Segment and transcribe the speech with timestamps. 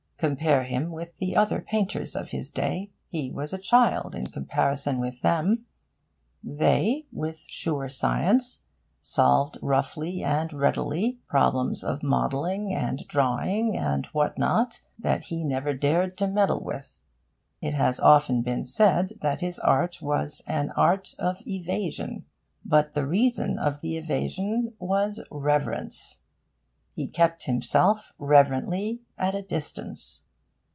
[0.23, 2.91] Compare him with the other painters of his day.
[3.07, 5.65] He was a child in comparison with them.
[6.43, 8.61] They, with sure science,
[8.99, 15.73] solved roughly and readily problems of modelling and drawing and what not that he never
[15.73, 17.01] dared to meddle with.
[17.59, 22.25] It has often been said that his art was an art of evasion.
[22.63, 26.19] But the reason of the evasion was reverence.
[26.93, 30.23] He kept himself reverently at a distance.